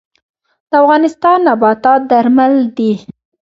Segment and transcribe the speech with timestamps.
[0.69, 2.93] د افغانستان نباتات درمل دي